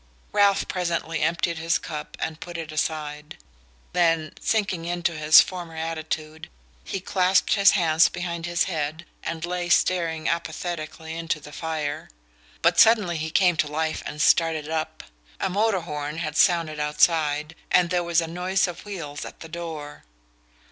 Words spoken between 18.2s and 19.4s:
a noise of wheels